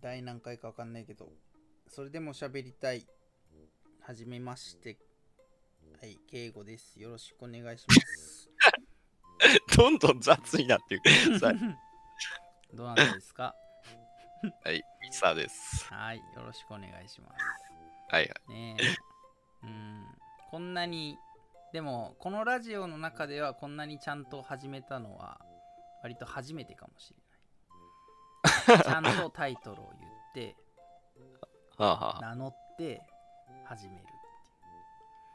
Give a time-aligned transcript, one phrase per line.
[0.00, 1.28] 第何回かわかんないけど、
[1.88, 3.06] それでも喋りたい。
[4.00, 4.96] はじめまして。
[6.00, 6.98] はい、敬語です。
[7.00, 8.50] よろしくお願いします。
[9.76, 11.38] どんどん雑になっていく。
[11.38, 11.52] さ
[12.72, 13.54] どうなんですか？
[14.64, 15.84] はい、ミサです。
[15.92, 17.44] はい、よろしくお願いします。
[18.08, 18.52] はいはい。
[18.52, 19.66] ねえ。
[19.66, 20.06] うん。
[20.50, 21.18] こんなに、
[21.72, 25.40] でも、このラジオの中ではこんなにちゃんと始めたのは、
[26.02, 27.29] 割と初めてかもしれない。
[28.66, 30.56] ちゃんとタイトルを言って、
[31.78, 33.00] 名乗って
[33.64, 34.04] 始める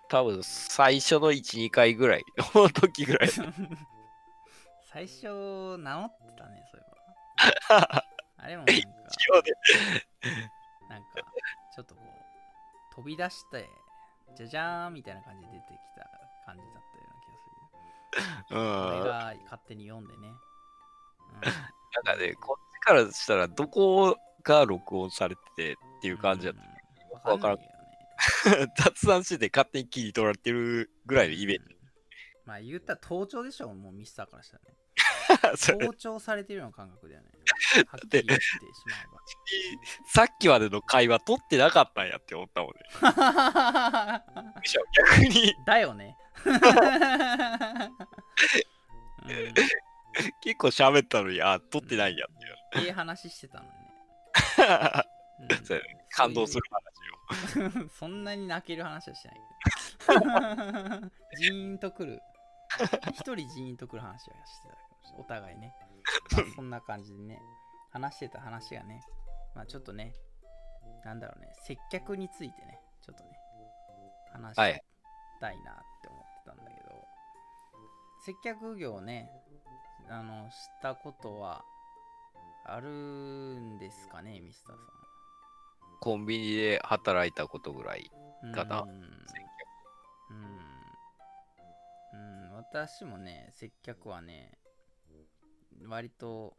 [0.07, 3.29] 多分最初の1、2回ぐらい の時ぐらい。
[4.91, 8.05] 最初、名乗ってたね、そういえば。
[8.37, 9.51] あれもなんか、一応ね
[10.89, 11.07] なんか、
[11.75, 13.67] ちょっとこう、飛び出して、
[14.35, 16.09] じゃじゃーんみたいな感じで出てきた
[16.45, 18.59] 感じだったような気がする。
[18.59, 18.87] うん。
[18.87, 20.33] 俺なんが勝手に読んでね。
[22.03, 26.55] かね、こからしたらどこが録音されててっていう感じだっ
[27.23, 27.31] た。
[27.31, 28.67] わかんないよね。
[28.77, 28.83] た。
[28.91, 31.75] 雑談してて勝手に切り取られてるぐらいのイメーうん
[32.45, 34.75] まあ言ったら盗聴でしょ、もうミスターからしたらね。
[35.87, 37.29] 盗聴されてるような感覚だよね。
[37.89, 38.93] はっきてり言ってしま
[40.05, 42.83] さっきまでの会話取ってなかったんやって思ったもんね。
[44.93, 46.15] 逆にだよね。
[46.45, 46.55] うん
[50.41, 52.45] 結構喋ったのに、あ、取ってないんやって。
[52.77, 53.75] ええ話してたのにね。
[55.39, 57.89] うん感動する話を。
[57.99, 59.41] そんなに泣ける話はしてない
[59.99, 61.11] けど。
[61.37, 62.21] ジーンとくる。
[63.13, 64.77] 一人ジーンとくる話はしてた。
[65.17, 65.75] お互いね。
[66.31, 67.41] まあ、そんな感じでね。
[67.91, 69.01] 話してた話がね。
[69.53, 70.13] まあちょっとね。
[71.03, 71.51] なんだろうね。
[71.63, 72.79] 接客についてね。
[73.01, 73.29] ちょっとね。
[74.31, 74.81] 話はいし
[75.41, 77.07] たいなって思ってたんだけど。
[78.25, 79.29] 接客業をね。
[80.07, 81.65] あの、したことは
[82.67, 84.85] あるんですかね、ミスターさん。
[86.01, 88.11] コンビニで働いたことぐらい。
[88.53, 88.97] かなうんうん、
[92.13, 94.57] うん、私もね接客はね
[95.87, 96.53] 割と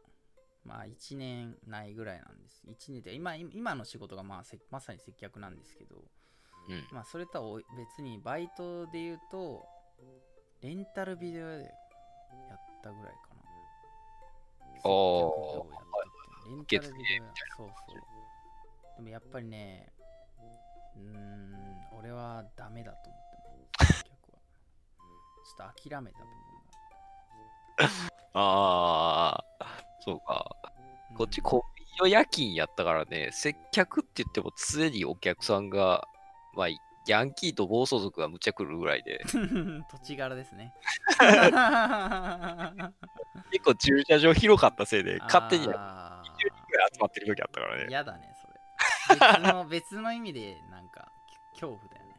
[0.65, 5.97] まあ1年ないぐらいなんです1年って今今の仕事がまあせまさに接客なんですけど
[6.69, 6.87] うん。
[6.91, 9.65] まあそれとは別にバイトで言うと
[10.63, 13.43] レンタルビデオでやったぐらいかな
[14.77, 15.86] 接客
[16.49, 17.97] レンタルビデオやそうそう。
[18.97, 19.93] でもやっぱりね
[20.97, 21.55] うーん
[21.99, 23.23] 俺はダメだと思っ
[23.79, 24.39] たね接客は。
[24.39, 26.33] ちょっと諦めた部分
[28.35, 29.67] ああ、
[30.01, 30.57] そうか。
[30.63, 30.71] が
[31.17, 36.07] こっちうんコンビニの夜勤やったからね、接客って言っても常にお客さんが、
[36.55, 36.69] まあ、
[37.07, 39.23] ヤンキーと暴走族がむちゃくるぐらいで、
[39.91, 40.73] 土地柄ですね。
[43.53, 46.16] 結構駐車場広かったせいで、勝手に20人ぐあーらい
[46.93, 47.87] 集まってる時あったからね。
[47.89, 51.11] 嫌だねそれ別の 別の意味でなんか
[51.55, 52.17] き恐怖だよね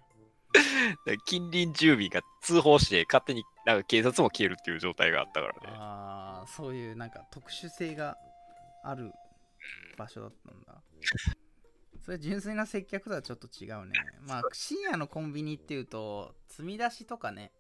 [1.06, 5.60] で 近隣住民が通報して、勝手になんか警察も消えるっていう状態があったからね。
[5.78, 8.18] ああそういうなんか特殊性が
[8.84, 9.12] ある
[9.98, 10.82] 場所だったんだ
[12.00, 17.52] それ純粋な接客とはちょっと違うねまあ深夜のコンビニっていうと積み出しとかね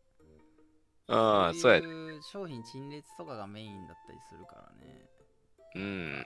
[1.07, 1.88] ああ、そうやね。
[1.88, 5.09] いう商品陳列とかがメインだったりするからね
[5.75, 6.25] うん。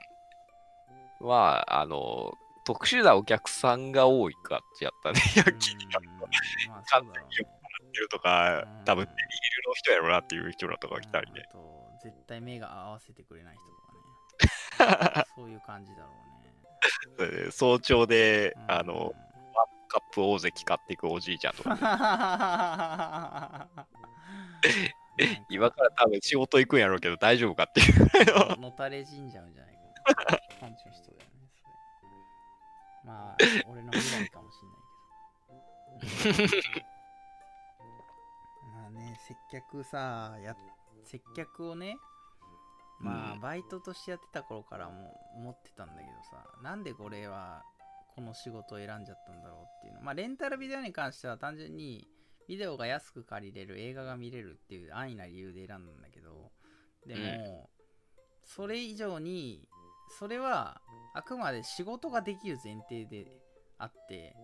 [1.22, 2.34] まあ、あの、
[2.64, 5.20] 特殊なお客さんが多いかってやったね。
[5.36, 6.26] ヤンキーがうんま
[6.78, 7.48] あそうだろうね。
[7.94, 9.16] いるとかうん、多分ビール
[9.68, 11.42] の人やろなっていう人らとか来たりね。
[12.02, 13.64] 絶対目が合わせてくれない人
[14.80, 15.24] とかね。
[15.36, 16.08] そういう感じだろ
[17.18, 17.50] うね。
[17.50, 18.70] 早朝で、うん。
[18.70, 19.12] あの、
[19.88, 21.70] カップ大関買っていくおじいちゃんとか、
[25.50, 28.56] 今から多分仕事行くんやろうけど大丈夫かっていう。
[28.56, 28.70] の。
[28.70, 29.80] のたれ死んじゃうんじゃないか
[30.32, 31.72] な感じの人だよねそれ
[33.04, 33.36] まあ
[33.68, 36.46] 俺の未来かもしんないけど。
[38.72, 40.56] まあね接客さや
[41.04, 41.96] 接客をね
[43.00, 43.40] まあ、うん。
[43.40, 47.64] バイトとしてやってた頃からも思ってたんだけどさなんでこれは
[48.14, 50.00] この仕事を選んじゃったんだろうっていうの。
[50.02, 52.06] まあレンタルビデオに関しては単純に
[52.46, 56.52] ビデオが安く借りれる映画が見れるっていう安易な理由で選んだんだけど
[57.06, 57.68] でも、
[58.44, 59.66] それ以上に
[60.18, 60.80] それは
[61.14, 63.26] あくまで仕事ができる前提で
[63.78, 64.34] あって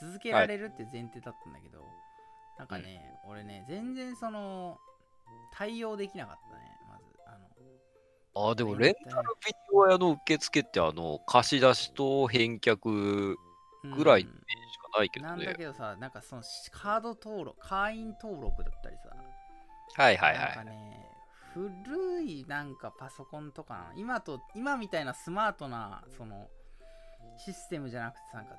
[0.00, 1.84] 続けられるっていう前提だったんだけど、
[2.58, 4.78] なんかね、俺ね全然その
[5.52, 7.38] 対応できなかったねまずあ
[8.42, 13.36] のあ、でもレンタルビデオ屋の受付って、あの、貸し出しと返却
[13.96, 14.32] ぐらいうんし
[14.92, 15.54] かないけどねなんだ。
[15.54, 16.42] けどさなんかその
[16.72, 19.14] カード登録会員登録だったりさ
[19.94, 20.66] はいはいなんかはい。
[20.66, 21.07] ね
[21.84, 23.92] 古いなんかパソコンとかな。
[23.96, 26.48] 今と今みたいなスマートなその
[27.36, 28.56] システムじゃなくてなんか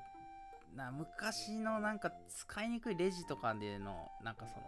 [0.76, 4.66] な昔のなんか使いにくいレジとかでのなんかその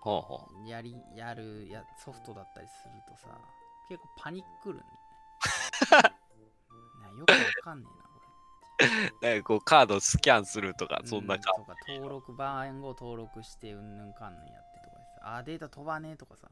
[0.00, 3.28] ほうほやりやるやソフトだったりするとさ
[3.88, 4.84] 結構パニックるね。
[7.02, 8.04] なよくわかんねえな
[9.28, 9.34] う。
[9.34, 16.48] なんかこうカードスキャンするとか、俺そんなう感とか登録番号登録してうんぬんかんぬんやってとかでさあデータ飛ばねえとかさ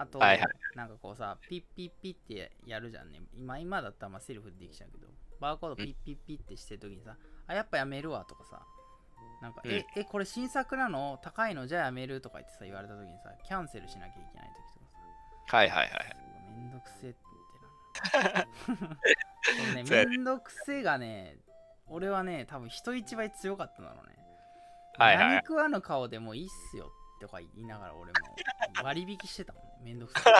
[0.00, 0.48] あと、はいはい。
[0.74, 3.20] なんかこうさピッピッピッってやるじゃんね。
[3.36, 5.08] 今今だったらまあセルフでできちゃうけど
[5.38, 7.16] バーコードピッピッピッってしてるときにさ
[7.46, 8.62] あやっぱやめるわとかさ
[9.42, 9.70] なんか、うん。
[9.70, 11.18] ええこれ新作なの？
[11.22, 11.66] 高いの？
[11.66, 14.86] じゃあやめるとか言ってさ言われたときにさキャンセルしなきゃいけないときとか
[15.50, 15.56] さ。
[15.58, 16.16] はいはいはい。
[16.56, 17.18] めんどくせえって
[19.74, 20.06] なね。
[20.06, 21.36] めんどくせえがね
[21.88, 24.16] 俺はね多分人一倍強かったんだろうね。
[24.96, 28.14] はいはい何食わぬ顔でもいいっすよとか言いながら俺も
[28.82, 30.34] 割引してたもんねめんどくさい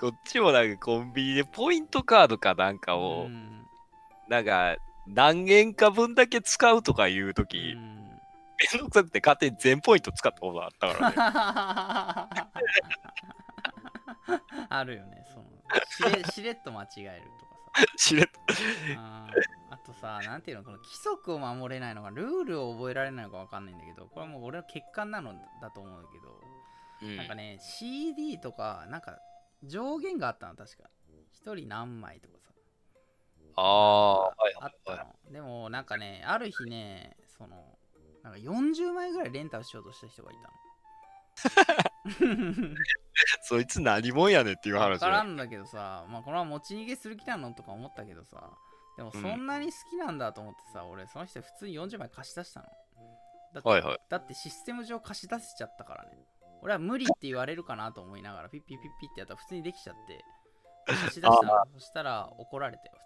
[0.00, 3.58] こっちもなんかコンビニでポイントカードかなんかを、うん
[4.28, 4.76] なんか
[5.06, 7.98] 何円か分だけ使うとかいうとき、めんうん
[8.78, 11.14] どくさくて勝手に全ポイント使ったことあったからね。
[14.68, 15.46] あるよねその
[16.12, 18.40] しれしれっと間違えるとかさ しれっと。
[19.88, 25.32] とさ、なんていうの、この規則を守れないのか、ルールを覚えられないのかわかんないんだけど、これはもう俺の欠陥なの
[25.62, 26.40] だと思うんだけど、
[27.00, 29.18] うんなんかね、CD とか、なんか
[29.64, 30.90] 上限があったの、確か。
[31.32, 32.52] 一人何枚とかさ。
[33.56, 34.96] ああ、はいあった。
[35.28, 35.32] の。
[35.32, 37.78] でも、なんかね、ある日ね、その、
[38.22, 40.48] なんか40枚ぐらいレンタルしようとした人がいたの。
[43.42, 44.98] そいつ何もんやねんっていうわ話よ。
[44.98, 48.58] からんだけどさ、まあ、これは持ち逃げする気なのとか思ったけどさ、
[48.98, 52.66] でもそんなに好きなんだと思ってさ、俺、その人普通に40枚貸し出したの。
[53.54, 53.98] だって,、はいはい。
[54.08, 56.10] だってシステム上貸し出せちゃったからね。
[56.62, 60.24] 俺は無理って言われるかなと思いながら、ピッピッピッピッってやったら普通にできちゃって、
[60.86, 61.64] 貸し出したの。
[61.74, 62.98] そしたら怒られたよ、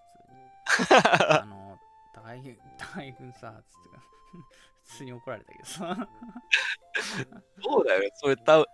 [0.65, 1.11] 普通に。
[1.29, 1.79] あの、
[2.15, 3.99] 高井高井君さ、つって。
[4.85, 6.09] 普通に怒られたけどさ。
[7.63, 8.11] そうだよね。
[8.15, 8.65] それた、い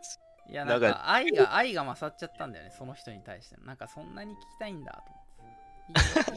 [0.54, 3.64] や、なんなんか愛が、愛が勝っちゃったんだよね、その人に対しての。
[3.64, 5.17] なんかそんなに聞きたいんだと思って。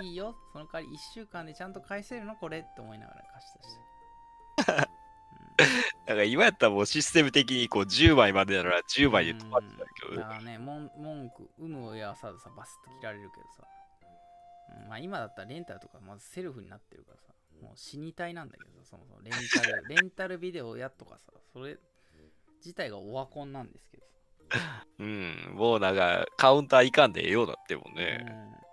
[0.02, 4.74] いいよ、その代わり1週間でちゃんと返せるのこれって思いながら貸した。
[4.74, 4.86] うん。
[6.08, 13.68] なんか今やったらもうシステム的にこう10枚までなら10枚で止まってたけど、だからね、文文句、有無を言わさずさ、バスッと切られるけどさ。
[14.84, 14.90] うん。
[14.90, 21.78] まあ今だったらレンタルとかまずセルフになってるからさ、もう死にたいなんだけどさ、そもそもレンタル、 レンタルビデオやとかさ、それ
[22.58, 24.86] 自体がオワコンなんですけどさ。
[25.00, 28.26] うん、もうなんかカウンターいかんでええようになってもね、
[28.56, 28.71] うん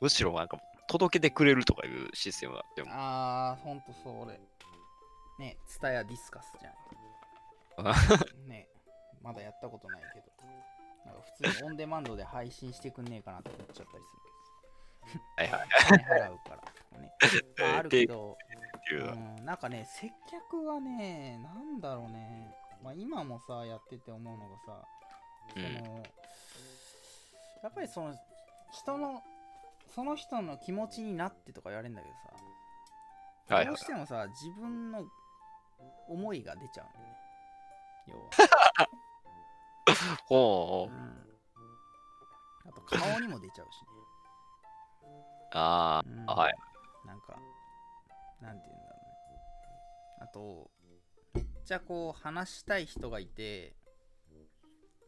[0.00, 0.58] むしろなんか
[0.88, 4.40] 届けてくれるとかいうシステムになっても、あー、ほんとそう、俺。
[5.38, 6.74] ね、ツタヤディスカスじゃん。
[8.48, 8.68] ね、
[9.22, 10.26] まだやったことないけど。
[11.04, 14.26] なんか普通にオンデマンドで配信してくんねえかなって思っちゃったりする
[15.36, 15.68] はいはい
[16.28, 16.56] 払うか
[16.92, 17.12] らね。
[17.58, 18.36] まあ、あるけど、
[18.90, 22.54] うん、なんかね、接客はね、なんだろうね。
[22.82, 24.84] まあ今もさ、やってて思うのがさ、
[25.52, 26.02] その、
[27.62, 28.14] やっぱりその、
[28.72, 29.22] 人の、
[29.96, 35.06] その人の気持ちになってとか言われるんだけどさ、はいはいどうしてもさ、自分の
[36.06, 37.16] 思いが出ちゃうんだよね。
[38.08, 38.88] 要は。
[40.26, 41.26] ほう、うん。
[42.68, 43.88] あと顔にも出ちゃうしね。
[45.54, 46.54] あうんあ、はい。
[47.06, 47.38] なんか、
[48.42, 49.40] なんて言うんだろうね。
[50.20, 50.70] あと、
[51.32, 53.74] めっちゃこう話したい人がいて、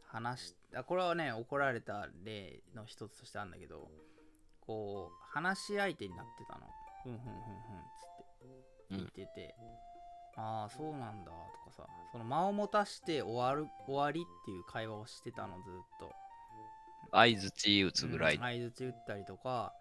[0.07, 3.91] 話しあこれはね、怒られた例の一つとしてあるんだけど、
[4.69, 6.67] こう、話し相手になってたの。
[7.03, 9.55] ふんふんふんふんっつって聞いてて、
[10.37, 16.13] ああ、そうなんだとかさ、その間を持たして終わる終わりっていう会話をしてたの、ずっと。
[17.11, 18.35] 相づち打つぐらい。
[18.35, 19.73] うん相づち打ったりとか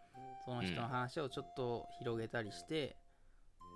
[0.46, 2.96] その人の話をちょっと広げたりして、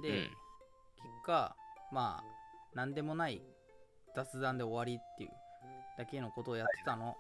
[0.01, 1.57] で、うん結果
[1.93, 2.25] まあ
[2.75, 3.43] 何でもない
[4.15, 5.31] 雑談で終わりっていう
[5.99, 7.17] だけのことをやってたの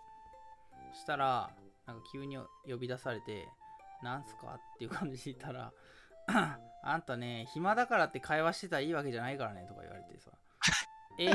[0.94, 1.50] そしたら
[1.86, 3.48] なんか急に呼び出されて
[4.02, 5.72] 「なんすか?」っていう感じで言ったら
[6.84, 10.30] 「あんたね暇だからって会話してたらいいわけじゃないからね」とか言われてさ
[11.18, 11.26] 「え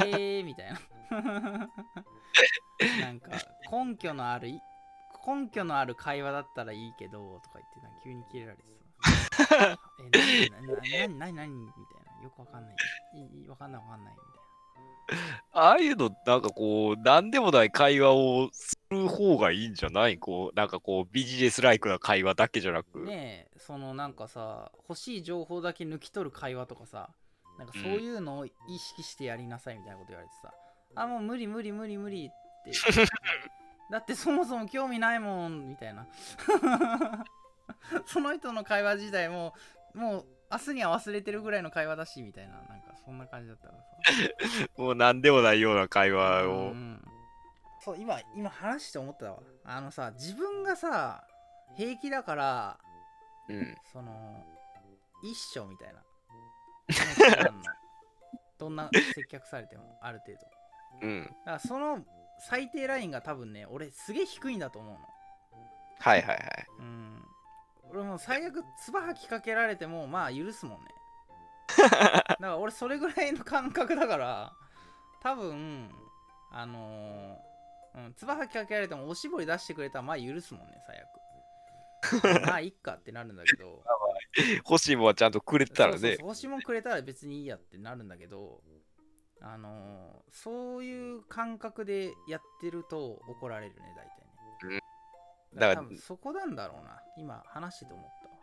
[0.42, 0.80] ー」みたいな。
[3.02, 3.32] なんか
[3.72, 4.50] 根拠のある
[5.26, 8.64] 根拠のある会話だったらいいけどとか言ってな急に切れられて
[9.44, 9.80] さ。
[10.14, 12.24] えなななななにみたいな。
[12.24, 12.76] よくわかんない。
[13.14, 14.38] いいわかんないわかんないみたい
[15.52, 18.50] ああいうの、なんかこう、なんでもない会話を
[18.90, 20.18] る方がいいんじゃない？
[20.18, 23.00] こう、なんかこう、ビジネスライクな会話だけじゃなく。
[23.00, 27.10] なねえそのなんかさ欲しい情報だけ抜き取る会話とかさ
[27.58, 30.54] なんかそういうのを意識してやりなさいみたいなこと言われてさ、
[30.96, 32.30] あもう無理無理無理無理っ
[32.64, 32.72] て。
[33.92, 36.08] だってそもそも興味ないもんみたいな。
[38.06, 39.54] その人の会話自体も
[39.94, 44.68] もう明日には忘れてるぐらいの会話だしみたいななんかそんな感じだったからさ。
[44.78, 46.54] もう何でもないような会話うを。
[46.74, 47.02] ん
[47.88, 51.24] そう今今話して思ったわあのさ自分がさ
[51.78, 52.78] 平気だから
[53.48, 53.76] うん。
[53.94, 54.12] その
[55.24, 56.04] 一緒みたいな
[58.60, 60.48] どんな接客されてもある程度だ
[61.02, 61.26] うん。
[61.46, 62.00] からその
[62.40, 65.00] 最低ラインが多分ね俺すげえ低いんだと思うの
[66.00, 66.68] はいはいはい。
[66.80, 67.24] うん
[67.90, 70.88] 俺もう最悪唾吐きかけられてもまあ許すもんね
[71.78, 74.54] だから俺それぐらいの感覚だから
[75.22, 75.90] 多分
[76.52, 77.47] あのー
[77.98, 81.08] うん、唾かけられてもおしぼり出してくれたらまあ許すもんね最悪。
[82.46, 83.84] まあいっかってなるんだけど。
[84.70, 86.00] 欲しいもんはちゃんとくれてたらね。
[86.00, 86.18] そうそう。
[86.18, 88.62] そう星もくれたら別にいいやってなるんだけど
[89.42, 93.82] あのーそういう感覚でやってると怒られるね
[94.62, 94.80] 大体ね。
[95.56, 98.28] だから多分そこなんだろうな今話してて思った。
[98.28, 98.38] わ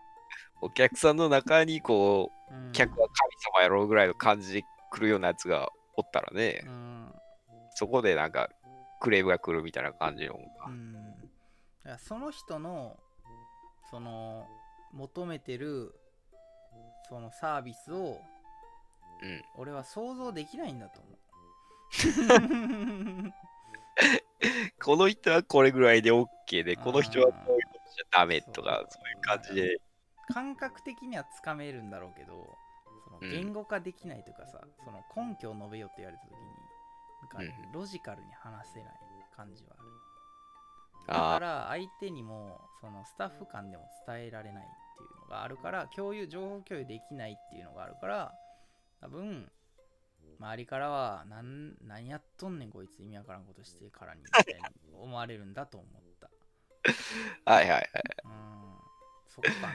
[0.62, 2.72] お客さんの中にこう、うん。
[2.72, 3.14] 客は神
[3.56, 7.14] 様やろうぐらいの感じで来るようなやつがおったらね、うん。
[7.74, 8.50] そこでなんか
[9.04, 10.40] クレームが来るみたいな感じの。
[10.66, 11.14] うん
[11.98, 12.98] その人の
[13.90, 14.48] その
[14.94, 15.94] 求めてる
[17.10, 18.22] そのサービスを
[19.22, 19.42] うん。
[19.56, 21.18] 俺は想像できないんだと思う
[24.82, 29.78] この人はこれぐらいで OK で、この人はこういうことじゃダメとか、そういう感じで。
[30.32, 32.56] 感覚的にはつかめるんだろうけど
[33.04, 36.38] そのうん言語化できないというかさ、その根拠を述べようって言われた時に
[37.26, 37.38] か
[37.72, 38.94] ロジカルに話せない
[39.36, 39.88] 感じはある。
[41.06, 44.66] だかあら相手にもそのスタッフ間でも伝えられないっ
[44.96, 48.32] ていうのがあるから共有情報共有できないっていうのがあるから
[49.00, 49.50] 多分
[50.40, 55.90] 周りからはなん何やっとんねんこいつ意味わからんことしてからにみたいに思われるんだと思っ
[56.20, 56.30] た。
[57.46, 57.52] あ。
[57.54, 57.90] はいはいはい。
[58.24, 58.78] うん。
[59.26, 59.68] そこか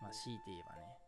[0.00, 0.98] まあ強いて言えばね。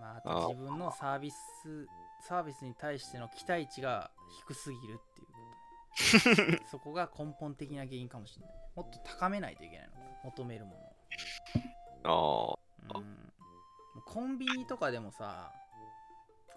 [0.00, 1.86] まああとあ自分のサービス
[2.26, 4.10] サービスに対しての期待値が
[4.46, 6.60] 低すぎるっていう。
[6.70, 8.54] そこが根本的な原因かもしれない。
[8.74, 9.94] もっと高めないといけないの。
[10.24, 10.96] 求めるも
[12.02, 12.10] ああ。
[12.10, 12.56] の
[12.94, 13.04] うん。
[13.04, 15.52] もうコンビニとかでもさ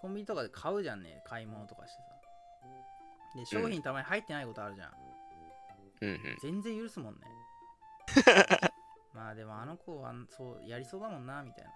[0.00, 1.22] コンビニとかで買うじゃんね。
[1.26, 2.08] 買い物とかしてさ。
[3.34, 4.92] で商品たまに入ってないことあるじゃん、
[6.00, 6.38] うんうん。
[6.40, 7.20] 全然許すもんね。
[9.12, 11.70] まあでもあの子はそうやりそうだもんなみたいな。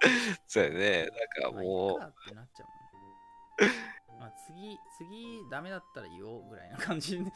[0.48, 1.06] そうやね。
[1.42, 2.89] なんかまあいいもかってなっちゃうもんね
[4.18, 7.18] まあ次次ダメだったら言おうぐらいな感じ。
[7.18, 7.24] で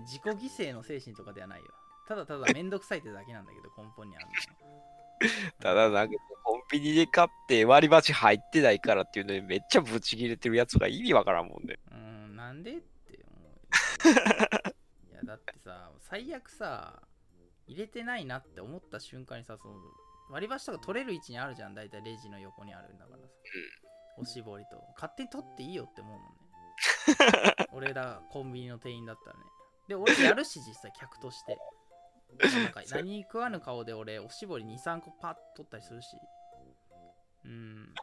[0.00, 1.66] 自己犠牲の精神とかではないよ
[2.06, 11.78] ただただめんどくさいってだけなんだけど根本にあるのう、ただなんかコンビニで買って割り箸入ってないからっていうのにめっちゃブチ切れてるやつが意味わからんもんね。
[11.90, 14.22] うーんなんでって思うよ。
[15.12, 17.02] いやだってさ最悪さ
[17.66, 19.74] 入れてないなって思った瞬間にさその
[20.30, 21.74] 割り箸とか取れる位置にあるじゃん。
[21.74, 23.28] 大体レジの横にあるんだからさ、
[24.18, 24.82] おしぼりと。
[24.94, 26.36] 勝手に取っていいよって思うもんね。
[27.72, 29.44] 俺らコンビニの店員だったらね。
[29.88, 31.58] で俺やるし実際客として。
[32.62, 36.16] なんか 何食わぬ顔で俺おしぼり23個パッと取ったりするし。
[37.44, 37.94] うん。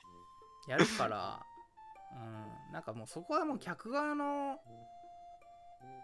[0.67, 1.46] やるから。
[2.13, 2.72] うん。
[2.72, 4.60] なんかもうそこはもう客側の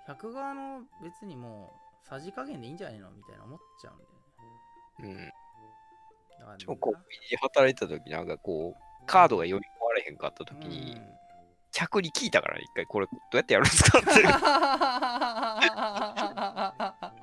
[0.06, 1.74] 客側の別にも
[2.04, 4.22] うさじ加減でいいんじゃないのみたいな思っちゃうんだよね。
[5.00, 5.16] うん。
[5.16, 5.31] だからね
[6.58, 11.02] しかもコンビニで働いてた時なんかこう、カードが読み込まれへんかった時に、うん。
[11.72, 14.10] 客に聞いたからね一回これどうやってやるんですかって。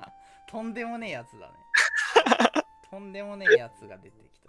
[0.51, 1.53] とんでもねえやつだね。
[2.89, 4.39] とんでもねえやつが出てき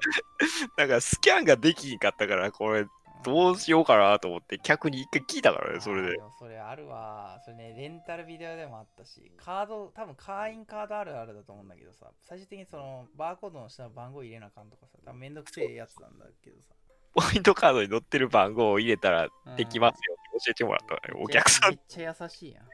[0.76, 0.82] た。
[0.82, 2.86] なんかスキャンができひんかったから、これ
[3.22, 6.16] どうしようかなと思って客に一回聞いたからね、それで。
[6.38, 12.82] それあるわそれねレンタルビデオでもあったしカード多分会員カードあるあるだと思うんだけどさ最終的にそな
[13.16, 16.74] バーコードの下の番号入れなあかんとかさ多分めんどくせえやつなんだけどさ
[17.14, 21.24] ポイントカードに載ってる番号を入れたらうんできますよって教えてもらったのね。
[21.24, 22.64] お客さんめっちゃ優しいやん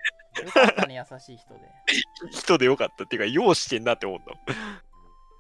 [0.45, 1.61] よかったね優しい人で
[2.31, 4.37] 人でよかったっていうか、ようしてんなって思ったの。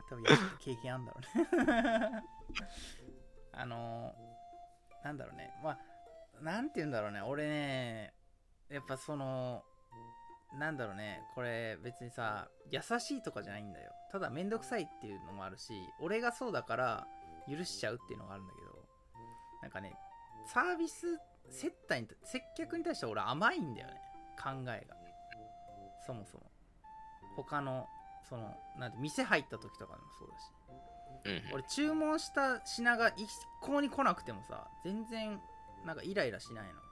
[0.08, 0.24] 多分
[0.60, 2.22] 経験あんだろうね
[3.52, 4.25] あのー、
[5.06, 5.54] なんだろうね。
[5.62, 5.78] まあ
[6.42, 7.22] なんて言うんだろうね。
[7.22, 8.12] 俺ね
[8.68, 9.62] やっぱその
[10.58, 11.22] なんだろうね。
[11.34, 13.92] これ別にさ優しいとかじゃないんだよ。
[14.10, 17.06] ただめんどくさいっていうのもあるし俺がそうだから
[17.48, 18.66] 許しちゃうっていうのがあるんだけど。
[19.62, 19.94] なんかね
[20.52, 21.06] サービス
[21.50, 23.94] 接待に接客に対して俺甘いんだよね。
[24.36, 24.96] 考えが。
[26.04, 26.50] そもそも。
[27.36, 27.86] 他の
[28.28, 30.55] そのなんて店入った時とかでもそうだし。
[31.26, 33.28] うん俺注文した品が一
[33.62, 35.40] 向に来なくてもさ全然
[35.84, 36.86] なんかイライラしないの。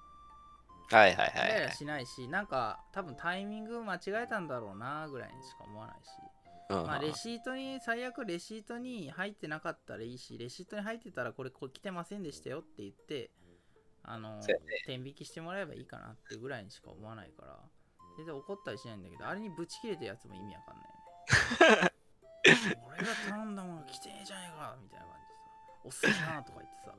[0.91, 1.75] はいはいイライラはい。
[1.75, 6.09] しないし、なんか多分タイミング間違えたんだろうなぐらいにしか思わないし、
[6.71, 13.31] うんまあレシートに最悪レシートに入ってなかったらいいしレシートに入ってたらこれこれ来てませんでしたよって言って
[14.03, 14.47] あのね。
[14.87, 17.59] 天引きしてもらえばいいかなってぐらいにしか思わないから
[18.17, 21.91] 全然怒ったりしないんだけどあれにブチ切れてるやつも意味わかんないよね
[22.45, 26.95] 俺が頼んだもの来てねえじゃねえかみたいな感じでさ遅いなとか言ってさ。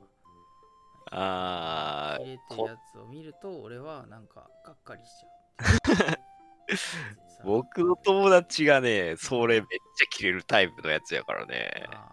[1.12, 6.18] あ切れてるやつを見ると俺はなんかがっかりしちゃうー
[7.44, 11.70] 僕の友達がね、それめっちゃ切れるタイプのやつやからね。
[11.92, 12.10] あ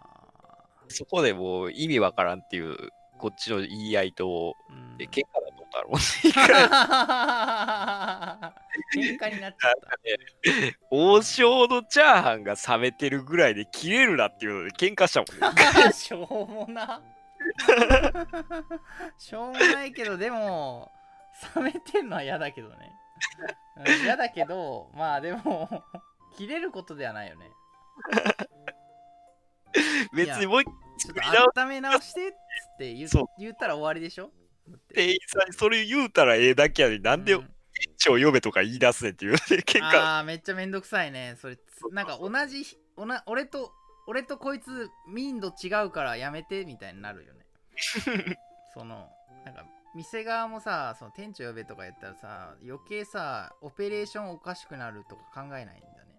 [0.88, 2.76] そこでもう意味わからんっていう、
[3.18, 4.96] こっちの言い合いと、ーうん。
[5.00, 8.54] え、喧嘩だと思ったもういいから。
[8.94, 9.88] 喧嘩になっちゃった。
[10.02, 10.18] ね。
[10.90, 15.92] 王将のチャーハンが冷めてるぐらいで切れるなっていうので喧嘩したもんね。
[15.92, 17.02] しょうもな。
[19.18, 20.90] しょうもないけど、でも、
[21.56, 22.76] 冷めてんのは嫌だけどね。
[24.02, 25.84] 嫌だけど、まあでも、
[26.36, 27.50] 切れることではないよね。
[30.14, 31.14] 別にもう一回ちょっ
[31.52, 32.36] と温め直してっつっ
[32.78, 34.30] て言う言ったら終わりでしょ
[34.94, 37.54] 店員さんにそれ言うたらええだけやのになんでうん。
[37.74, 40.18] 店長呼べとか言い出すねんっていうね 喧嘩。
[40.18, 41.36] あーめっちゃめんどくさいね。
[41.40, 42.64] それつなんか同じ
[42.96, 43.72] おな俺と
[44.06, 47.44] 俺とこいつ民度違うからやめてみたいになるよね。
[48.72, 49.10] その
[49.44, 56.14] なんか店側もさその店長呼べとか言ったらさ余計さオペレーションおかしくなるとか考えないんだね。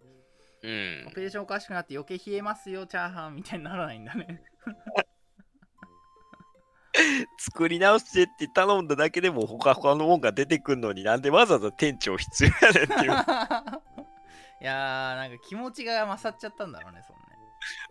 [0.63, 1.07] うん。
[1.07, 1.11] オ。
[1.11, 4.43] ペレーションおかしくなって余計冷えますよチャーハンみたいにならないんだね
[7.37, 13.11] 作り直してって頼んだだけでも他他のもんが出てくんのになんでわざわざ店長必要やねんっていう。
[14.61, 17.21] いやーなんか気持ちが勝っちゃったんだろうねそんね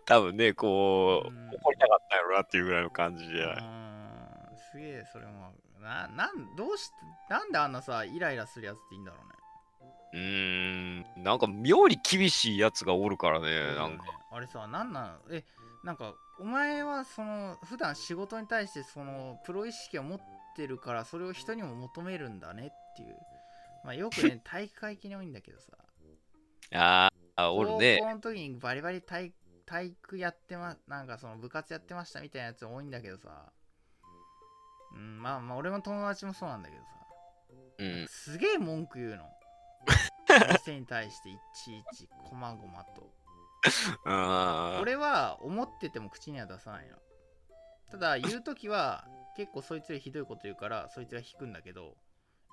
[0.05, 1.49] 多分ねこううん。
[1.53, 4.57] 怒りたかったやろなっていうぐらいの感じでうーん。
[4.71, 5.53] すげえそれも。
[5.79, 6.95] ななんどうして
[7.29, 9.35] なんであんなさイライラするやつっていいんだろうね。
[10.13, 11.23] うーん。
[11.23, 14.05] なんか妙に厳しいやつがおるからねなんか。
[14.31, 15.19] あれさなんなの？
[15.31, 15.43] え
[15.85, 20.19] なんかお前はその普段仕事に対してそのプロ意識を持っ
[20.55, 23.15] てるからそれを人にも求めるんだねっていう。
[23.83, 25.77] まあよくね 体育会系に多いんだけどさ。
[26.73, 27.97] あーあおるね。
[27.99, 29.31] 高校の時にバリバリ体
[29.67, 33.53] 体育やってまなんかその部活やってましたみたいなやつ多いんだけどさ。
[34.95, 36.89] うんまあまあ俺の友達もそうなんだけどさ。
[37.77, 38.07] うん。
[38.07, 39.29] すげえ文句言うの。
[40.65, 43.14] 店に対していちいちこまごまと
[44.81, 46.97] 俺は思ってても口には出さないの。
[47.91, 51.95] ただ言う時は結構そいつよりひどいこと言うからそいつが引くんだけど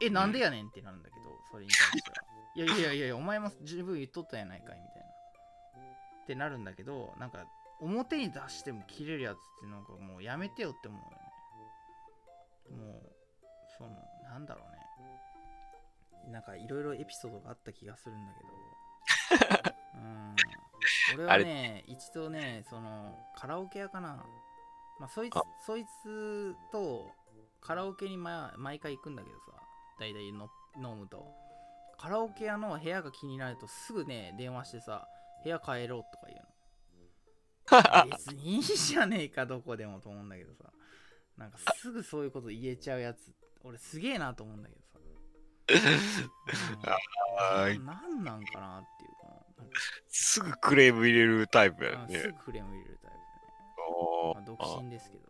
[0.01, 2.17] えなんでやねんってなるんだけどそれに対しては。
[2.55, 5.09] いやいやいやいやお前も十分言っとったやないかいみたいな。
[6.23, 7.47] ってなるんだけどなんか
[7.81, 11.11] 表に出しても切れるやつってなんかもうやめてよって思うよ
[12.77, 12.85] ね。
[12.85, 13.13] もう
[13.77, 13.91] その
[14.25, 16.31] なんだろうね。
[16.31, 18.33] なんかいろいろエピソードがあった気がするんだ
[19.59, 20.37] けど うん。
[21.15, 24.25] 俺はね一度ねそのカラオケ屋かな、
[24.99, 25.43] まあ、そいつあ。
[25.65, 27.13] そいつと
[27.61, 29.43] カラオケに、ま、毎回行くんだけどさ
[29.99, 31.27] 大体の飲むと。
[31.99, 35.07] カラオケ屋の部屋が気になるとすぐね電話してさ
[35.45, 36.47] 部屋変えろとか言うの。
[38.11, 40.73] 別にいいじゃねえかどこでもと思うんだけどさ。
[41.37, 43.33] なんかすぐそういうこと言えちゃうやつ。
[43.65, 44.99] 俺すげえなと思うんだけどさ、
[47.69, 49.12] うん、なんなんかなっていう
[50.09, 53.17] すぐクレーム入れるタイプやあすねぐクレーム入れるタイプ
[53.99, 55.23] おーでね、まあ、独身ですけど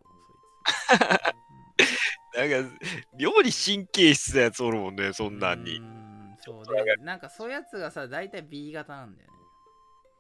[2.35, 2.71] そいなんか
[3.19, 5.77] 妙に神経質なやつおるもんねそつんなんに。
[5.77, 9.35] うーんそうでなんかそういうやつがさ大体 B 型なんだよね。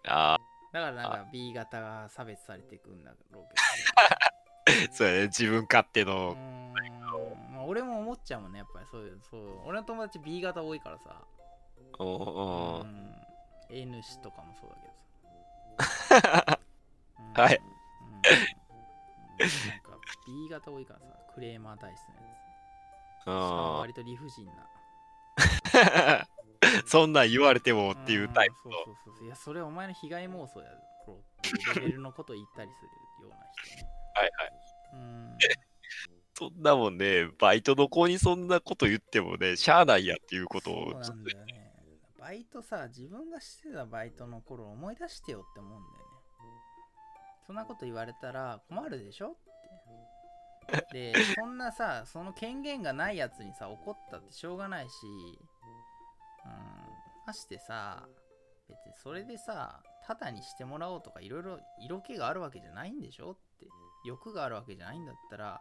[0.06, 0.38] あ
[0.72, 3.60] だからなんか B 型が差別されていくんだろうけ
[4.76, 6.36] あ そうやね自分勝手の。
[7.50, 8.86] まあ、俺も思っちゃうもんねやっぱり。
[8.90, 9.66] そういうそう。
[9.66, 11.22] 俺の友達 B 型多いからさ。
[11.98, 13.12] おおうん
[13.72, 16.58] N 氏とかもそうだけどさ、
[17.18, 17.72] うんはいうんうん
[19.42, 22.20] なんか B 型多いからさクレーマー体質のや
[23.18, 24.52] つしかもあ割と理不尽な
[26.86, 30.68] そんなん言われてもっていうタイプうんそうそうそうそういやそれお前の被害妄想や
[31.06, 32.82] ろっていうレベルのこと言ったりす
[33.22, 34.52] るような人ねはいはい
[34.94, 35.38] うん
[36.34, 41.51] そんなもんねバイトの子にそんなこと言ってもねしゃあないやっていうことそうなんだよね
[42.22, 46.10] バイトさ自分がしてたバイトの頃を思い出してよって思うんだよね。
[47.46, 49.32] そんなこと言われたら困るでしょ？
[49.32, 49.34] っ
[50.92, 51.12] て。
[51.12, 54.94] で そんなさその権限がないやつにさ怒ったってしょうがないし
[56.44, 56.86] うん
[57.26, 58.06] ましてさ
[58.68, 63.32] 別にそれでさタダにしてもらおうとかいろいろ色気があるわけじゃないんでしょ？
[63.32, 63.66] って。
[64.04, 65.60] 欲があるわけじゃないんだったら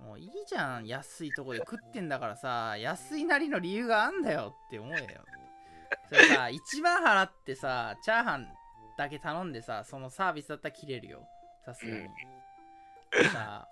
[0.00, 5.22] もういいじゃん安いとこで食ってんだからさ安いなりの理由があんだよって思えよ
[6.08, 8.48] それさ1万払ってさチャーハン
[8.96, 11.26] だけ頼んでさそのサービスだったら切れるよ。
[11.64, 12.08] さすがに。
[13.32, 13.68] さ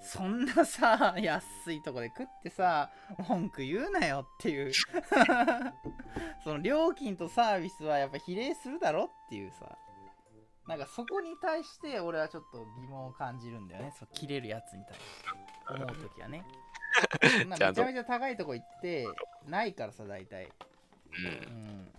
[0.00, 2.90] そんなさ安いとこで食ってさ
[3.28, 4.72] 文句言うなよっていう。
[6.44, 9.76] その料金とサービスはやっぱ比例するだろっていうさ。
[10.66, 13.94] なんかそこに対して俺はちょっと疑問を感じるんだよね。
[13.98, 15.74] そう切れるやつに対して。
[15.74, 16.44] 思う時はね。
[17.46, 19.06] めちゃめちゃ高いとこ行って
[19.46, 20.52] ないからさ大体
[21.16, 21.26] うん。
[21.26, 21.92] うん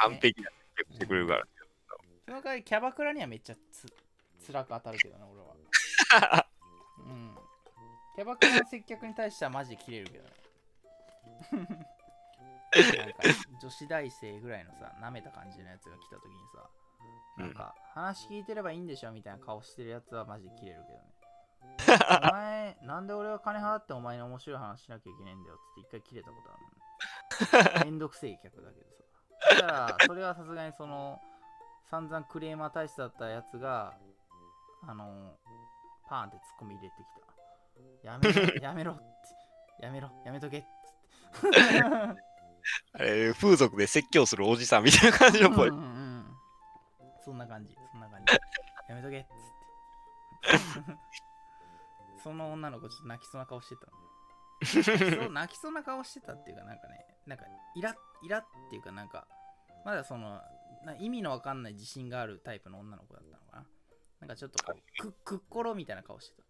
[0.00, 1.46] 完璧な接客してくれるから。
[2.26, 3.86] その代わりキャバクラにはめっちゃつ
[4.46, 6.46] 辛く当たるけどな俺は。
[6.98, 7.34] うん。
[8.14, 10.30] キャバクラの接客に対してはマジで切れるけどね。
[11.50, 11.72] なんか
[13.62, 16.68] 女子大生ぐらいのさ舐めた感じのやつが来た時にさ
[17.38, 21.04] なんか話聞いてればいいんでしょみたいな顔してるやつはマジで切れるけどね。
[22.28, 26.77] お前なんで俺が金払ってお前に面白い話しなきゃいけないんだよっつって一回切れたことあるの
[27.84, 29.04] めんどくせえ客だけどさ。
[29.40, 31.20] そしたらそれはさすがにその
[31.90, 33.94] 散々クレーマー体質だったやつが
[34.86, 35.38] あの
[36.08, 37.28] パーンってツッコミ入れてきた。
[38.02, 39.84] やめろ やめろって。
[39.84, 40.64] やめろやめとけっ
[41.32, 41.82] つって。
[42.92, 45.68] あれ、風俗で説教するおじさんみたいな感じの声。
[45.68, 45.76] うん。
[45.76, 46.08] うんうん
[47.28, 48.32] そんな感じそんな感じ。
[48.88, 50.98] やめとけっつって。
[52.22, 53.98] その女の子ちょっと泣きそうな顔してたの。
[54.64, 57.44] そう泣きそうな顔してたっていうかなんかねなんか
[57.76, 59.26] イラッイラッっていうかなんか
[59.84, 60.40] まだその
[60.84, 63.66] な意味のわかんない自信があるタイプの女の子だったのかな。
[64.20, 66.42] なんかちょっとこうくくっころみたいな顔して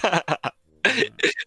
[0.00, 0.34] た、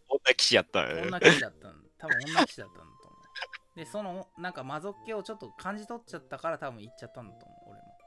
[0.10, 1.01] 女騎士やったね。
[1.03, 3.77] 女騎士だったん多分女騎士だったんだと思う。
[3.77, 7.97] でそのなんか魔族気をちょっと感じ取っちゃったから多分言っちゃったんだと思う俺も。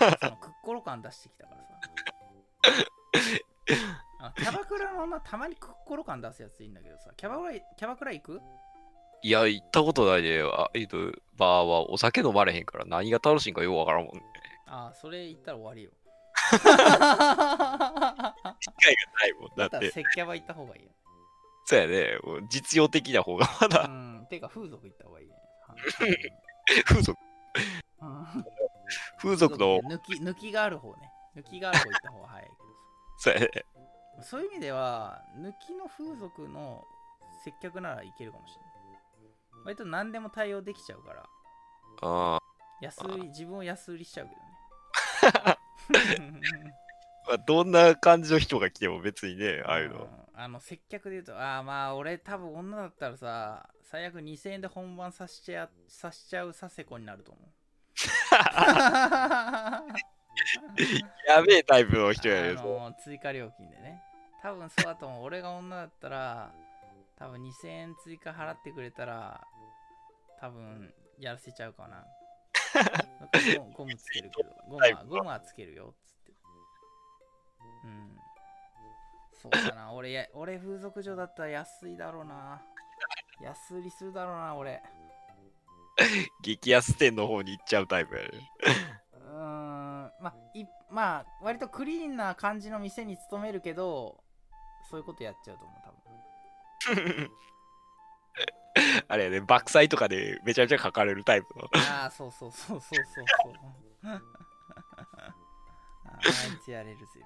[0.00, 1.80] なんかそのくっころ感出してきたからさ。
[4.36, 8.40] キャバクラの女たまにくっころ感出すやついいんだけどさキャバクラキャバクラ行く？
[9.22, 10.96] いや、行ったことないで、あえっと、
[11.36, 14.22] バーはお酒飲まれへんから何が楽しいんかよくわからんもんね。
[14.66, 15.90] ああそれ言ったら終わりよ。
[16.50, 18.34] 機会がな
[19.26, 19.50] いもん。
[19.50, 20.88] だだったらって、接キャバ行った方がいいよ。
[21.66, 22.18] そうやね。
[22.48, 24.26] 実用的な方がまうだ、ん。
[24.28, 25.34] てか風俗行った方がいいね。
[26.84, 27.18] 風俗、
[28.00, 28.26] うん。
[29.18, 31.12] 風俗の、抜き抜きがある方ね。
[31.36, 32.56] 抜きがある方行った方が早いけど。
[33.18, 33.48] そうやね。
[34.18, 36.84] さそういう意味では抜きの風俗の
[37.44, 38.71] 接客ならいけるかもしれない
[39.64, 41.26] 割と何でも対応できちゃうから。
[42.02, 42.38] あ
[42.80, 44.40] 安売り自分を安売りしちゃうけど
[45.40, 45.58] ね。
[47.28, 50.04] まあ、どんな感じの人が来ても別にね、ああいうの。
[50.04, 57.44] んあの接客で言うとああまあ俺多分女だったらさ最悪2000円で本番さしちゃさしちゃうさせこになると思う。
[61.28, 62.58] やべえタイプの人やね。
[62.58, 64.02] あの追加料金でね。
[64.42, 65.24] 多分そうだと思う。
[65.24, 66.52] 俺が女だったら
[67.22, 69.46] 多分2000円追加払ってくれたら
[70.40, 72.04] 多分やらせちゃうかな。
[73.76, 74.50] ゴムつけるけど。
[74.68, 76.32] ゴムはゴムはつけるよっつって。
[77.84, 78.18] うん。
[79.34, 79.92] そうだな。
[79.92, 82.60] 俺や俺風俗嬢だったら安いだろうな。
[83.40, 84.82] 安売りするだろうな俺。
[86.42, 88.16] 激安店の方に行っちゃうタイプ。
[88.16, 88.28] やね。
[89.12, 90.12] うーん。
[90.20, 94.24] まあいまあ割とクリーンな感じの店に勤めるけど
[94.90, 96.01] そういうことやっちゃうと思う多分
[99.08, 101.68] あれやね、爆災とかでめちゃめちゃ書かれるタイプの。
[101.74, 102.94] ああそうそうそうそう。
[102.96, 103.24] そうそう
[104.06, 104.22] あ
[106.04, 106.22] あい
[106.64, 107.22] つやれるぜみ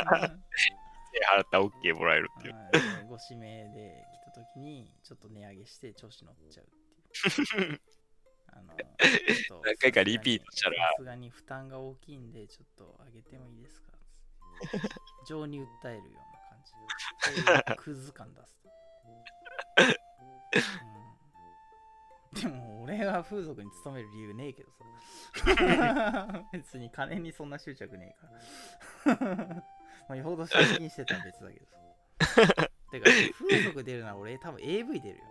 [0.00, 0.28] たいな。
[1.38, 2.54] 払ったら OK もらえるっていう。
[2.54, 2.72] はい。
[3.08, 6.70] ご指名で来た時にちょっと値上げして調子乗っちゃうっ
[7.56, 7.80] ていう。
[8.52, 8.74] あの
[9.64, 10.88] 何回かリピートしたら。
[10.90, 13.92] さすがに負担が大きいんでちょっと上げてもいいですか？
[15.26, 16.20] 情に訴えるような
[17.76, 18.68] クズ感出すと、
[22.36, 24.84] うん、でも俺は風俗に勤める理由ねえけどさ。
[26.52, 28.14] 別に金にそんな執着ね
[29.06, 29.36] えから。
[30.08, 31.76] まあよほど借金してたら別だけどさ。
[32.90, 35.24] てか風俗出るなら俺多分 AV 出るよ。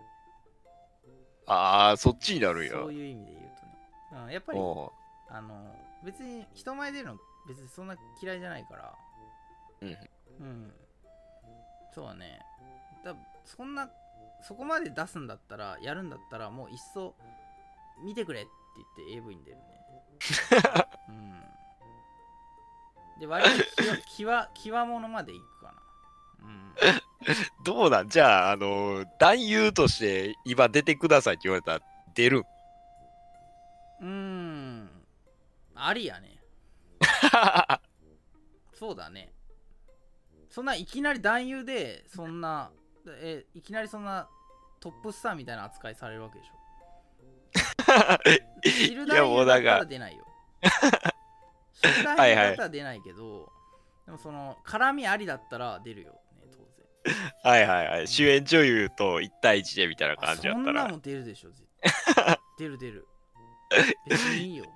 [1.46, 2.72] ああ、そっちになるんや。
[2.72, 3.44] そういう意味で言う
[4.10, 4.62] とね、うん、やっぱりあ
[5.40, 8.94] の別に人前出るの別にそんな嫌いじゃないから。
[9.82, 9.96] うん。
[10.40, 10.74] うん
[11.94, 12.40] そうだね。
[13.04, 13.88] だそんな
[14.42, 17.14] そこまで出すんだったらやるんだったらもういっそ
[18.04, 18.50] 見てくれって
[18.98, 19.62] 言って AV に出るね。
[21.08, 21.44] うん。
[23.20, 25.82] で割ときわきわきわものまでいくかな。
[26.40, 26.74] うん。
[27.64, 28.08] どうなん？
[28.08, 31.80] じゃあ、あの、男優として今出てくださいって言われたら
[32.14, 32.44] 出るん？
[34.00, 35.06] うーん。
[35.76, 36.38] ありやね。
[38.74, 39.32] そうだね
[40.54, 42.70] そんないきなり男優でそんな
[43.20, 44.28] えいきなりそんな
[44.78, 46.54] トップスターみたいな扱いされるわけでしょ？
[48.62, 50.24] 知るいや男優だか、ら出ないよ。
[51.82, 53.52] 知る男優だったら出ないけど
[54.06, 56.18] でもその絡みありだったら出るよね
[56.52, 56.58] 当
[57.12, 57.16] 然。
[57.42, 58.06] はいはいはい。
[58.06, 61.50] 主演女優と1対1でみたいなあ感じやったら、そんなもん出るでしょ
[62.58, 63.08] 出る出る。
[64.06, 64.66] 別にいいよ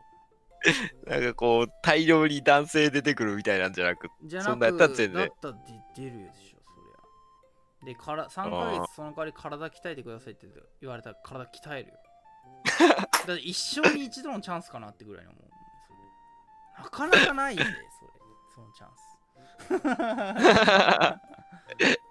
[1.07, 5.54] なんかこう、大量に男性出てくるみたいなんじゃなく、じゃなくそんなんやったら全然だったら
[5.96, 7.87] 出出るでしょそりゃ。
[7.87, 10.46] でから3ヶあ月その代わり体鍛えてくださいって
[10.81, 11.94] 言われたら体鍛えるよ。
[13.26, 15.44] だって一生に一度のチャンスかなってぐらいに思う
[15.87, 15.92] そ
[16.83, 16.85] れ。
[16.85, 17.76] なかなかないんでそれ。
[18.54, 19.09] そのチャンス。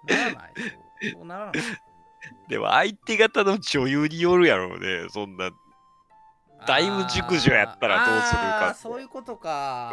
[0.08, 1.54] ならないそうそうならない。
[2.48, 5.50] でも相手方の女優によるやろうね、そんな。
[6.66, 9.92] だいぶ熟女やったらどうするかそういうことか。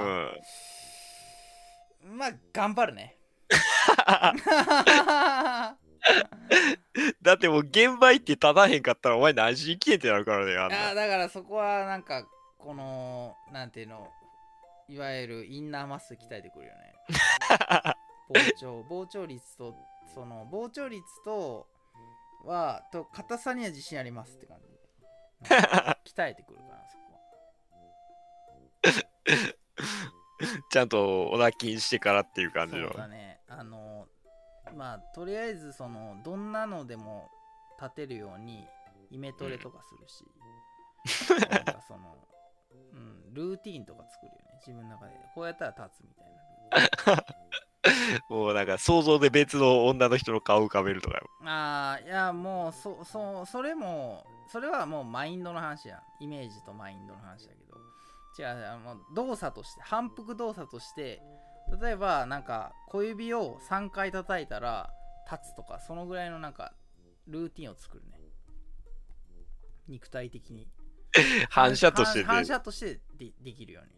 [2.03, 2.17] う、ん。
[2.17, 3.17] まあ頑張るね。
[7.21, 14.09] だってもう現場行って立たへんかったらお前何しに来てんってなるからね、あだからそこはなんかこのなんていうの
[14.87, 16.93] いわゆるインナーマッスル鍛えてくるよね。
[18.29, 19.75] 膨張膨張率と
[20.13, 21.67] その膨張率と
[22.43, 24.74] はと硬さには自信ありますって感じ
[26.05, 27.03] 鍛えてくるからそこ
[30.69, 33.01] ちゃんとお泣きしてからっていう感じのはそう。
[33.01, 34.07] だねあの
[34.75, 37.29] まあとりあえずそのどんなのでも
[37.81, 38.65] 立てるように
[39.11, 40.23] イメトレとかするし、
[41.49, 42.15] なんかその、
[42.93, 46.25] うん、ルーティーンとか作るよね自分の中でこうやったら立つみたい
[47.15, 47.23] な
[48.29, 51.29] もうなんか想像で別の女の人の顔浮かべるとかよ。
[51.45, 56.23] ああいやもうそそそれもそれはもうマインドの話やん。
[56.23, 57.75] イメージとマインドの話だけど。
[58.37, 61.21] 違う違うもう動作として反復動作として
[61.81, 64.91] 例えばなんか小指を3回叩いたら
[65.31, 66.73] 立つとかそのぐらいのなんか
[67.27, 68.19] ルーティンを作るね。
[69.87, 70.67] 肉体的に。
[71.49, 72.45] 反射として反。
[72.45, 73.91] 射としてでできるように。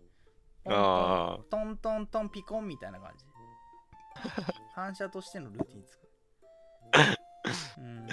[0.70, 3.26] あトントントンピコンみたいな感じ。
[4.76, 6.12] 反射としてのルーティン作る。
[7.80, 8.08] うん。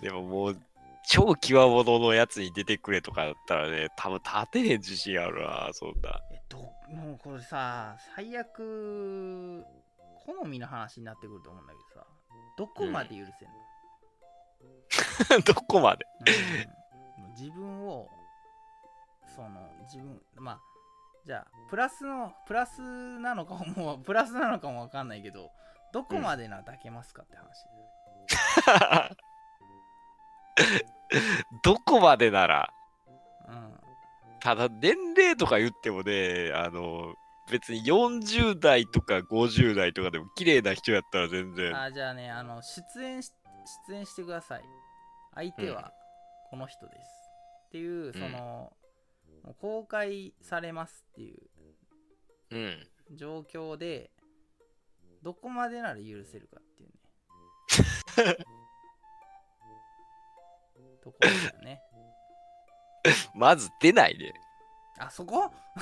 [0.00, 0.60] でももう
[1.08, 6.20] 超際物のやつに出てくれとかだったらね、多分立てへん自信あるな、そんな。
[6.32, 9.64] えどもうこれさ最悪
[10.24, 12.06] 好みの話になってくると思うんだけどさ
[12.58, 13.44] どこまで許せ
[15.34, 16.06] んの、 どこまで？
[17.18, 17.30] うん。
[17.34, 18.08] 自分を
[19.34, 20.60] その自分まあ
[21.26, 25.50] じゃあプラスのプラスなのかもうプラスなのかもわかんないけど
[25.92, 27.66] どこまでなら抱けますかって話、
[31.62, 32.72] どこまでなら、
[33.48, 33.80] うん。
[34.40, 37.14] ただ年齢とか言ってもね、あの、
[37.50, 41.76] 別に40代とか50代とかでも綺麗な人やったら全然。
[41.76, 43.30] あじゃあねあの出演し
[43.88, 44.64] 出演してください。
[45.34, 45.92] 相手は
[46.50, 46.98] この人です、
[47.66, 48.72] っていうその、
[49.44, 51.38] もう公開されますっていう
[52.50, 52.88] うん。
[53.12, 54.10] 状況で
[55.22, 58.44] どこまでなら許せるかっていうね
[61.06, 61.80] ところだよね。
[63.34, 64.32] まず出ないで。
[64.98, 65.52] あそこ？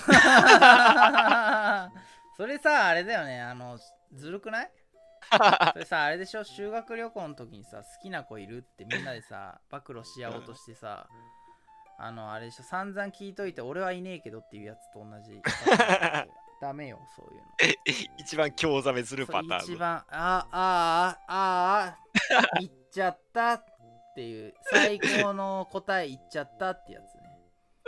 [2.37, 3.41] それさあれだよね。
[3.41, 3.79] あの
[4.13, 4.71] ずるくない？
[5.73, 6.45] それさあれでしょ？
[6.45, 11.07] 修学旅行の時にさ好きな子いるってみんなでさ暴露し合おうとしてさ
[11.99, 12.65] あのあれでしょ？
[12.65, 15.41] 散々聞いといて俺はいねえけどっていうやつと同じ。
[16.61, 17.47] ダメよそういうの。
[18.19, 21.99] 一番興ざめするパターン一番あああああ
[22.61, 23.63] 言っちゃった
[24.15, 27.23] っていう最高の答え言っちゃったってやつね。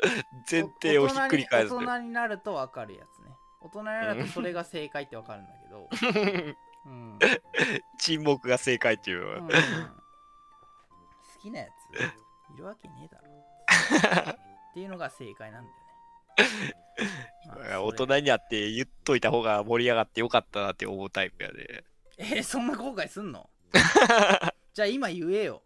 [0.51, 1.87] 前提をひっくり返す大ね。
[1.87, 3.31] 人になると分かるやつね。
[3.61, 5.89] 大人になるとそれが正解って分かるんだけど、
[6.87, 7.19] うん。
[7.99, 9.49] 沈黙が正解っていううん。
[9.49, 9.53] 好
[11.41, 11.69] きなや
[12.51, 12.55] つ？
[12.55, 13.27] いるわけねえだろ。
[14.33, 14.37] っ
[14.75, 15.83] ていうのが正解なんだよね。
[17.79, 21.85] 大人になって言っといた方が盛り上がってよかったなって思うタイプやで。
[22.19, 23.49] えーそんな後悔すんの？
[24.75, 25.63] じゃあ今言えよ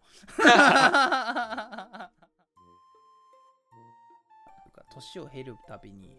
[4.93, 6.17] 年を経るたびに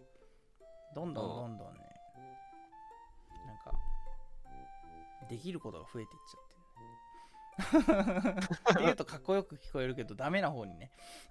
[0.95, 1.81] どんどんどんどんね
[3.47, 3.73] なんか
[5.29, 6.53] できることが増えていっちゃってる。
[8.73, 10.91] って言うとかっこよく聞こえるけどダメな方にね。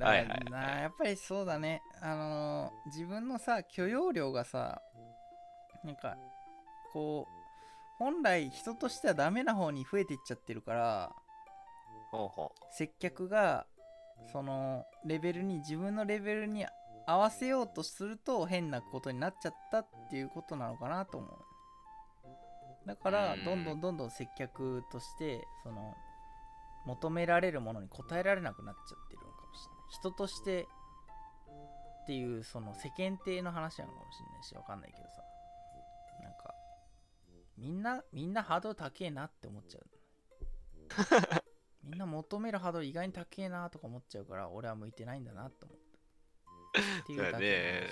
[0.00, 0.26] はい
[0.82, 1.82] やっぱりそうだね。
[2.00, 4.82] あのー自分のさ許容量がさ
[5.84, 6.16] なんか
[6.92, 7.39] こう
[8.00, 11.12] 本来人としてはダメな方に増えていっちゃってるから
[12.72, 13.66] 接客が
[14.32, 16.64] そのレベルに自分のレベルに
[17.06, 21.30] 合わせようとすると変なことになっちゃったっていうことなのかなと思う。
[22.86, 23.44] だからうん。
[23.44, 25.94] どんどんどんどん接客としてその
[26.86, 29.84] 求められるものに応えられなくなっちゃってるのかもしれない。
[29.90, 30.66] 人として
[32.02, 35.22] っていうその世間体の話なのかもしれないしわかんないけどさ
[37.60, 39.86] みんなみんなハードル高えなって思っちゃう。
[41.84, 45.78] みんな求めるハードル意外に高えなとか思っちゃうから俺は向いてないんだなって思っ
[46.72, 47.90] たっていうだけね。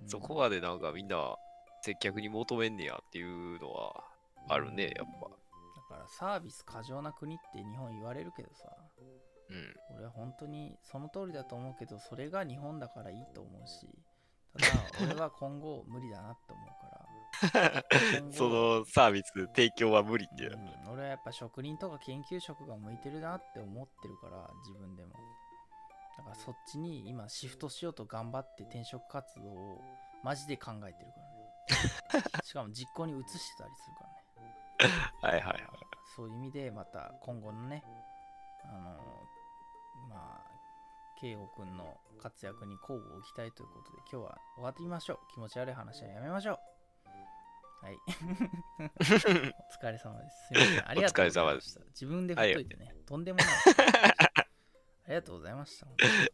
[0.00, 0.08] うん。
[0.08, 1.36] そこまでなんかみんな
[1.82, 4.04] 接客に求めんねやっていうのは
[4.48, 5.28] あるね、やっぱ。
[5.28, 8.68] だからサービス過剰な国って日本言われるけどさ
[9.50, 9.96] うん。
[9.96, 13.86] 俺は本当にその通りだと思うけどそれが日本だからいいと思うし
[14.54, 16.81] ただ俺は今後無理だなって思うか
[18.30, 20.46] そのサービス提供は無理って。
[20.46, 20.56] う。
[20.56, 25.12] ん、俺はやっぱ職人とか研究職が向いてるなって思ってるから自分でも。
[26.18, 29.80] だからそっちに今シフトしようと頑張って転職活動を
[30.22, 32.42] マジで考えてるからね。
[32.44, 34.22] しかも実行に移してたりするからね。
[35.22, 35.62] はいはいはい。
[36.14, 37.82] そういう意味でまた今後のね
[38.64, 39.26] あの
[40.08, 40.52] まあ
[41.18, 45.18] 慶吾くんの活躍に交互を期待ということで今日は終わってみましょう。
[45.32, 46.71] 気持ち悪い話はやめましょう
[47.82, 47.98] はい。
[48.78, 50.46] お疲れ様です。
[50.46, 50.88] すいません。
[50.88, 51.80] ありがとうございました。
[51.86, 53.48] 自分で振っといてね、とんでもない。
[55.04, 55.86] ありがとうございました。
[55.86, 56.30] 本当に。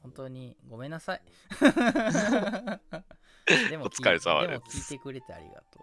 [0.00, 1.22] 本当にごめんなさい。
[3.68, 4.52] でもお疲れ様です。
[4.52, 5.82] でも聞いてくれてありがとう